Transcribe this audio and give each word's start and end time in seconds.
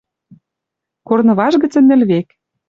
Корнываж 1.07 1.53
гӹцӹн 1.61 1.85
нӹл 1.89 2.01
век. 2.09 2.27